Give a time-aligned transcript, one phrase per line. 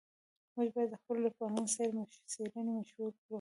[0.55, 1.71] موږ باید د خپلو لیکوالانو
[2.37, 3.25] څېړنې مشهورې کړو.